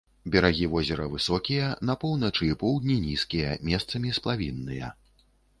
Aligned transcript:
Берагі 0.35 0.63
возера 0.71 1.05
высокія, 1.15 1.67
на 1.91 1.97
поўначы 2.03 2.49
і 2.49 2.57
поўдні 2.63 2.97
нізкія, 3.05 3.53
месцамі 3.71 4.17
сплавінныя. 4.21 4.93